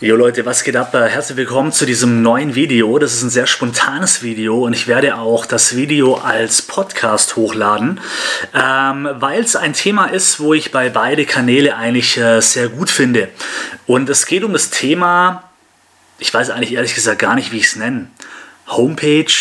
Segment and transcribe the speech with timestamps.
[0.00, 0.92] Jo Leute, was geht ab?
[0.92, 3.00] Herzlich willkommen zu diesem neuen Video.
[3.00, 7.98] Das ist ein sehr spontanes Video und ich werde auch das Video als Podcast hochladen,
[8.54, 12.90] ähm, weil es ein Thema ist, wo ich bei beide Kanäle eigentlich äh, sehr gut
[12.90, 13.28] finde.
[13.88, 15.50] Und es geht um das Thema,
[16.20, 18.06] ich weiß eigentlich ehrlich gesagt gar nicht, wie ich es nenne,
[18.68, 19.34] Homepage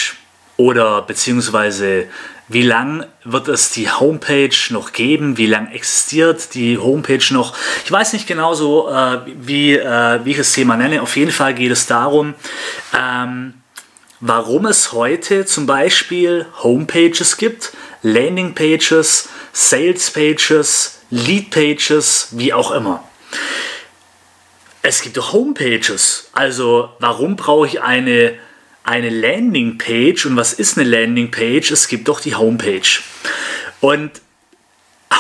[0.56, 2.06] oder beziehungsweise
[2.50, 5.38] wie lang wird es die Homepage noch geben?
[5.38, 7.54] Wie lang existiert die Homepage noch?
[7.84, 11.02] Ich weiß nicht genau so, äh, wie, äh, wie ich das Thema nenne.
[11.02, 12.36] Auf jeden Fall geht es darum,
[12.98, 13.56] ähm,
[14.22, 23.04] warum es heute zum Beispiel Homepages gibt, Landingpages, Salespages, Leadpages, wie auch immer.
[24.84, 26.30] Es gibt doch Homepages.
[26.32, 28.38] Also warum brauche ich eine
[28.88, 30.26] eine Landingpage.
[30.26, 31.72] Und was ist eine Landingpage?
[31.72, 33.02] Es gibt doch die Homepage.
[33.82, 34.12] Und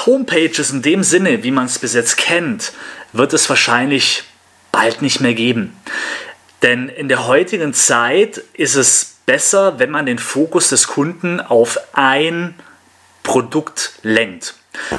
[0.05, 2.71] Homepages in dem Sinne, wie man es bis jetzt kennt,
[3.13, 4.23] wird es wahrscheinlich
[4.71, 5.77] bald nicht mehr geben.
[6.63, 11.77] Denn in der heutigen Zeit ist es besser, wenn man den Fokus des Kunden auf
[11.93, 12.55] ein
[13.23, 14.55] Produkt lenkt.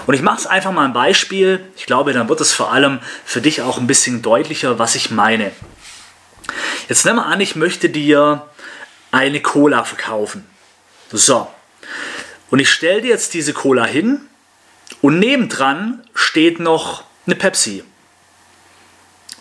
[0.07, 1.61] Und ich mache es einfach mal ein Beispiel.
[1.77, 5.11] Ich glaube, dann wird es vor allem für dich auch ein bisschen deutlicher, was ich
[5.11, 5.53] meine.
[6.89, 8.47] Jetzt nimm mal an, ich möchte dir
[9.11, 10.47] eine Cola verkaufen.
[11.11, 11.49] So.
[12.51, 14.21] Und ich stelle dir jetzt diese Cola hin
[15.01, 17.85] und nebendran steht noch eine Pepsi.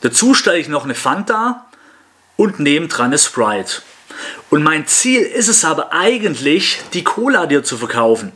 [0.01, 1.65] Dazu stelle ich noch eine Fanta
[2.35, 3.81] und nebendran eine Sprite.
[4.49, 8.31] Und mein Ziel ist es aber eigentlich, die Cola dir zu verkaufen.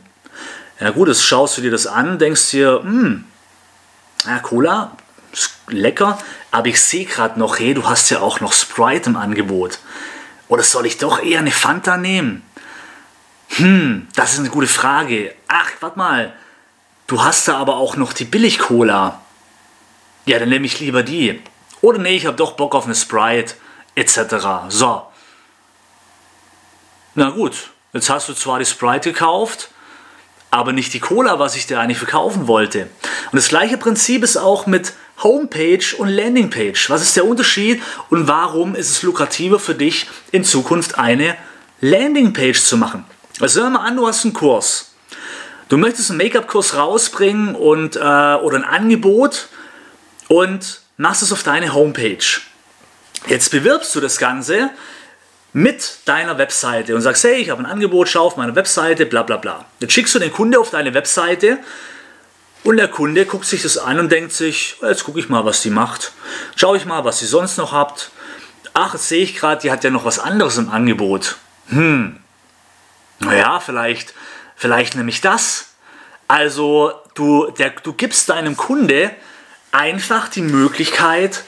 [0.80, 3.24] Ja gut, jetzt schaust du dir das an, denkst dir, hm,
[4.26, 4.96] ja, Cola,
[5.32, 6.18] ist lecker,
[6.50, 9.78] aber ich sehe gerade noch, hey, du hast ja auch noch Sprite im Angebot.
[10.52, 12.42] Oder soll ich doch eher eine Fanta nehmen?
[13.56, 15.34] Hm, das ist eine gute Frage.
[15.48, 16.34] Ach, warte mal.
[17.06, 19.18] Du hast da aber auch noch die Billig-Cola.
[20.26, 21.40] Ja, dann nehme ich lieber die.
[21.80, 23.54] Oder nee, ich habe doch Bock auf eine Sprite,
[23.94, 24.68] etc.
[24.68, 25.06] So.
[27.14, 29.70] Na gut, jetzt hast du zwar die Sprite gekauft,
[30.50, 32.90] aber nicht die Cola, was ich dir eigentlich verkaufen wollte.
[33.30, 36.90] Und das gleiche Prinzip ist auch mit Homepage und Landingpage.
[36.90, 41.36] Was ist der Unterschied und warum ist es lukrativer für dich, in Zukunft eine
[41.80, 43.04] Landingpage zu machen?
[43.40, 44.92] Also wir mal an, du hast einen Kurs.
[45.68, 49.48] Du möchtest einen Make-up-Kurs rausbringen und, äh, oder ein Angebot
[50.28, 52.40] und machst es auf deine Homepage.
[53.26, 54.70] Jetzt bewirbst du das Ganze
[55.52, 59.22] mit deiner Webseite und sagst, hey, ich habe ein Angebot, schau auf meine Webseite, bla
[59.22, 59.66] bla bla.
[59.80, 61.58] Jetzt schickst du den Kunde auf deine Webseite
[62.64, 65.62] und der Kunde guckt sich das an und denkt sich, jetzt gucke ich mal, was
[65.62, 66.12] die macht.
[66.54, 68.10] Schau ich mal, was sie sonst noch habt.
[68.74, 71.36] Ach, jetzt sehe ich gerade, die hat ja noch was anderes im Angebot.
[71.68, 72.18] Hm,
[73.18, 74.14] naja, vielleicht,
[74.56, 75.74] vielleicht nämlich das.
[76.28, 79.10] Also du, der, du gibst deinem Kunde
[79.72, 81.44] einfach die Möglichkeit,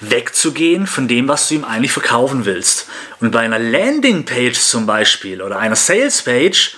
[0.00, 2.88] wegzugehen von dem, was du ihm eigentlich verkaufen willst.
[3.20, 6.72] Und bei einer Landingpage zum Beispiel oder einer Salespage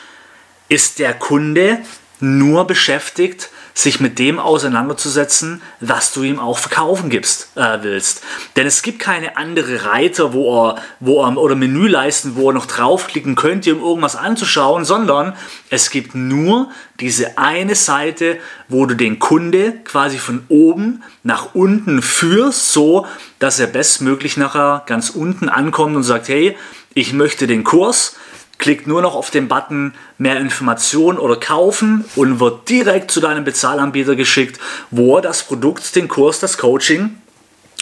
[0.69, 1.79] ist der Kunde
[2.21, 8.23] nur beschäftigt, sich mit dem auseinanderzusetzen, was du ihm auch verkaufen gibst, äh, willst.
[8.57, 12.65] Denn es gibt keine andere Reiter, wo er, wo er, oder Menüleisten, wo er noch
[12.65, 15.35] draufklicken könnte, um irgendwas anzuschauen, sondern
[15.69, 16.71] es gibt nur
[17.01, 18.39] diese eine Seite,
[18.69, 23.07] wo du den Kunde quasi von oben nach unten führst, so
[23.41, 26.57] dass er bestmöglich nachher ganz unten ankommt und sagt, hey,
[26.95, 28.17] ich möchte den Kurs,
[28.59, 33.45] klickt nur noch auf den Button mehr Informationen oder kaufen und wird direkt zu deinem
[33.45, 37.21] Bezahlanbieter geschickt, wo er das Produkt, den Kurs, das Coaching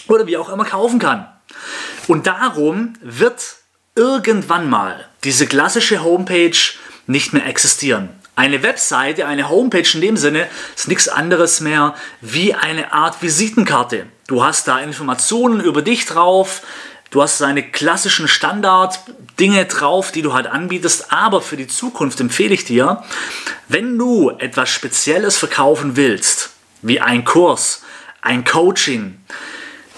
[0.09, 1.27] oder wie auch immer kaufen kann.
[2.09, 3.57] Und darum wird
[3.95, 6.57] irgendwann mal diese klassische Homepage
[7.07, 8.11] nicht mehr existieren.
[8.37, 14.07] Eine Webseite, eine Homepage in dem Sinne ist nichts anderes mehr wie eine Art Visitenkarte.
[14.27, 16.63] Du hast da Informationen über dich drauf,
[17.15, 18.27] Du hast seine klassischen
[19.35, 23.03] Standard-Dinge drauf, die du halt anbietest, aber für die Zukunft empfehle ich dir,
[23.69, 26.51] wenn du etwas Spezielles verkaufen willst,
[26.83, 27.83] wie ein Kurs,
[28.23, 29.19] ein Coaching,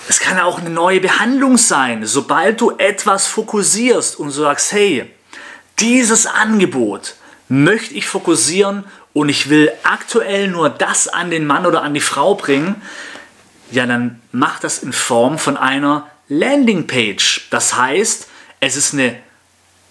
[0.09, 5.11] es kann auch eine neue Behandlung sein, sobald du etwas fokussierst und sagst, hey,
[5.81, 7.17] dieses Angebot
[7.49, 12.01] möchte ich fokussieren und ich will aktuell nur das an den Mann oder an die
[12.01, 12.81] Frau bringen,
[13.73, 17.49] ja, dann mach das in Form von einer Landingpage.
[17.51, 18.29] Das heißt,
[18.61, 19.17] es ist eine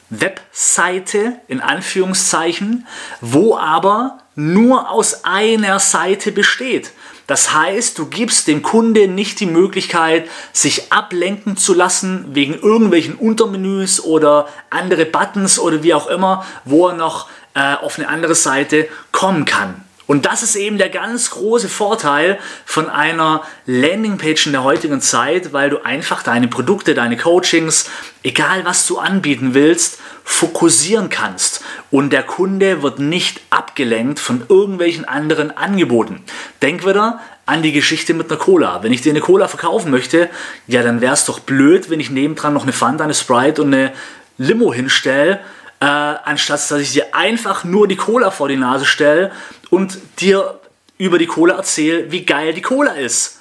[0.09, 2.87] Webseite in Anführungszeichen,
[3.21, 6.91] wo aber nur aus einer Seite besteht.
[7.27, 13.15] Das heißt, du gibst dem Kunde nicht die Möglichkeit, sich ablenken zu lassen wegen irgendwelchen
[13.15, 18.35] Untermenüs oder andere Buttons oder wie auch immer, wo er noch äh, auf eine andere
[18.35, 19.84] Seite kommen kann.
[20.07, 25.51] Und das ist eben der ganz große Vorteil von einer Landingpage in der heutigen Zeit,
[25.53, 27.89] weil du einfach deine Produkte, deine Coachings,
[28.23, 31.63] egal was du anbieten willst, fokussieren kannst.
[31.91, 36.23] Und der Kunde wird nicht abgelenkt von irgendwelchen anderen Angeboten.
[36.61, 38.81] Denk wieder an die Geschichte mit einer Cola.
[38.83, 40.29] Wenn ich dir eine Cola verkaufen möchte,
[40.67, 43.73] ja, dann wäre es doch blöd, wenn ich nebendran noch eine Fanta, eine Sprite und
[43.73, 43.93] eine
[44.37, 45.39] Limo hinstelle
[45.79, 49.31] äh, anstatt dass ich dir einfach nur die Cola vor die Nase stelle
[49.69, 50.59] und dir
[50.97, 53.39] über die Cola erzähle, wie geil die Cola ist.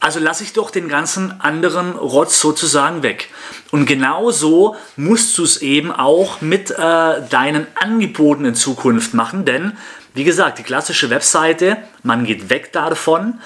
[0.00, 3.30] Also lasse ich doch den ganzen anderen Rotz sozusagen weg.
[3.70, 9.76] Und genauso musst du es eben auch mit äh, deinen Angeboten in Zukunft machen, denn
[10.14, 13.38] wie gesagt, die klassische Webseite, man geht weg davon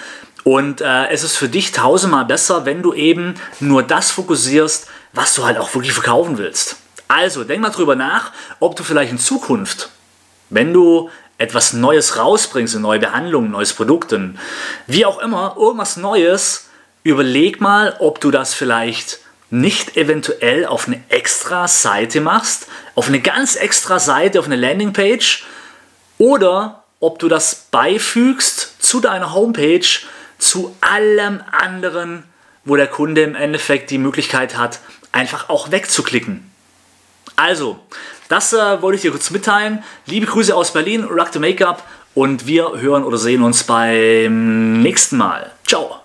[0.44, 5.34] und äh, es ist für dich tausendmal besser, wenn du eben nur das fokussierst, was
[5.34, 6.76] du halt auch wirklich verkaufen willst.
[7.10, 8.30] Also denk mal drüber nach,
[8.60, 9.88] ob du vielleicht in Zukunft,
[10.48, 14.14] wenn du etwas Neues rausbringst, eine neue Behandlung, ein neues Produkt,
[14.86, 16.68] wie auch immer, irgendwas Neues,
[17.02, 19.18] überleg mal, ob du das vielleicht
[19.50, 25.44] nicht eventuell auf eine extra Seite machst, auf eine ganz extra Seite, auf eine Landingpage,
[26.18, 29.84] oder ob du das beifügst zu deiner Homepage,
[30.38, 32.22] zu allem anderen,
[32.64, 34.78] wo der Kunde im Endeffekt die Möglichkeit hat,
[35.10, 36.48] einfach auch wegzuklicken.
[37.36, 37.78] Also,
[38.28, 39.82] das äh, wollte ich dir kurz mitteilen.
[40.06, 41.82] Liebe Grüße aus Berlin, Rock the Make-up
[42.14, 45.50] und wir hören oder sehen uns beim nächsten Mal.
[45.66, 46.00] Ciao!